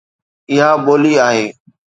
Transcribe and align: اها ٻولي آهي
اها 0.51 0.69
ٻولي 0.85 1.13
آهي 1.27 1.45